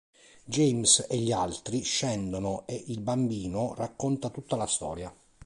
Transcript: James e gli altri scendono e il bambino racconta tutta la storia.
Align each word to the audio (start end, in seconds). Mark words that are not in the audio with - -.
James 0.45 1.05
e 1.07 1.15
gli 1.19 1.31
altri 1.31 1.83
scendono 1.83 2.65
e 2.65 2.85
il 2.87 3.01
bambino 3.01 3.75
racconta 3.75 4.31
tutta 4.31 4.55
la 4.55 4.65
storia. 4.65 5.15